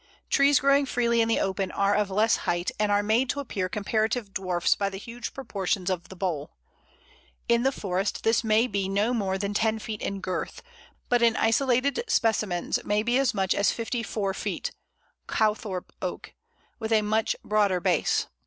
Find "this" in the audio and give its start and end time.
8.23-8.43